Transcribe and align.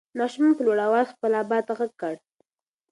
ماشوم 0.19 0.47
په 0.55 0.61
لوړ 0.67 0.77
اواز 0.87 1.07
خپل 1.15 1.31
ابا 1.41 1.59
ته 1.67 1.73
غږ 1.79 1.91
کړ. 2.01 2.15